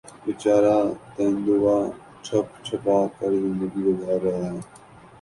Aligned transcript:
بیچارہ 0.23 0.77
تیندوا 1.13 1.77
چھپ 2.25 2.47
چھپا 2.65 2.97
کر 3.17 3.31
زندگی 3.43 3.81
گزار 3.87 4.19
رہا 4.25 4.49
تھا 4.55 4.69